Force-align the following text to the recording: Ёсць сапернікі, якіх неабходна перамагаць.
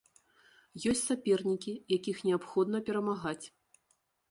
Ёсць 0.91 1.03
сапернікі, 1.09 1.75
якіх 1.97 2.25
неабходна 2.31 2.77
перамагаць. 2.91 3.41